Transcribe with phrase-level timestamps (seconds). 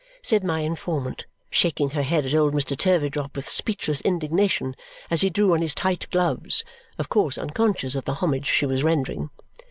[0.23, 2.75] said my informant, shaking her head at old Mr.
[2.75, 4.75] Turveydrop with speechless indignation
[5.11, 6.63] as he drew on his tight gloves,
[6.97, 9.29] of course unconscious of the homage she was rendering.